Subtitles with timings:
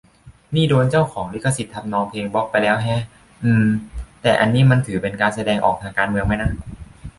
[0.55, 3.01] นี่โดนเจ้าของลิขสิทธิ์ทำนองเพลงบล็อคไปแล้วแฮะ
[3.43, 3.69] อืมมม
[4.21, 6.51] แต่อันนี้มันถือเป็นการแสดงออกทางการเมืองไหมนะ